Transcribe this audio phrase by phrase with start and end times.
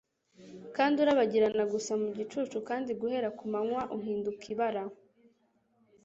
[0.75, 4.83] Kandi urabagirana gusa mu gicucu kandi guhera kumanywa uhinduka ibara